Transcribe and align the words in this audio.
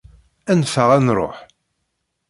Anef-aɣ 0.51 0.89
ad 0.91 1.01
nruḥ! 1.03 1.37